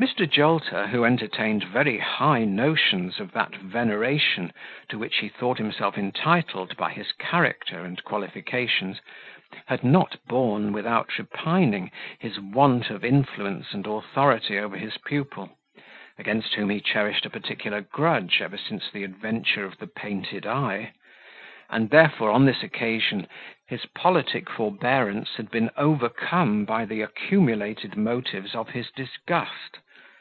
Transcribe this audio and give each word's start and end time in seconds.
Mr. 0.00 0.28
Jolter, 0.28 0.88
who 0.88 1.04
entertained 1.04 1.62
very 1.62 1.98
high 1.98 2.44
notions 2.44 3.20
of 3.20 3.30
that 3.30 3.54
veneration 3.54 4.52
to 4.88 4.98
which 4.98 5.18
he 5.18 5.28
thought 5.28 5.56
himself 5.56 5.96
entitled 5.96 6.76
by 6.76 6.92
his 6.92 7.12
character 7.12 7.78
and 7.84 8.02
qualifications, 8.02 9.00
had 9.66 9.84
not 9.84 10.16
borne, 10.26 10.72
without 10.72 11.16
repining, 11.16 11.88
his 12.18 12.40
want 12.40 12.90
of 12.90 13.04
influence 13.04 13.72
and 13.72 13.86
authority 13.86 14.58
over 14.58 14.76
his 14.76 14.98
pupil, 15.06 15.56
against 16.18 16.54
whom 16.54 16.70
he 16.70 16.80
cherished 16.80 17.24
a 17.24 17.30
particular 17.30 17.80
grudge 17.80 18.40
ever 18.40 18.58
since 18.58 18.90
the 18.90 19.04
adventure 19.04 19.64
of 19.64 19.78
the 19.78 19.86
painted 19.86 20.44
eye; 20.44 20.90
and 21.70 21.88
therefore, 21.90 22.32
on 22.32 22.44
this 22.44 22.64
occasion, 22.64 23.26
his 23.68 23.86
politic 23.94 24.50
forbearance 24.50 25.36
had 25.36 25.50
been 25.52 25.70
overcome 25.76 26.64
by 26.64 26.84
the 26.84 27.00
accumulated 27.00 27.96
motives 27.96 28.56
of 28.56 28.70
his 28.70 28.90
disgust. 28.96 29.78